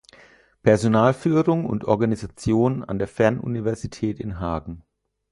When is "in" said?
4.19-4.39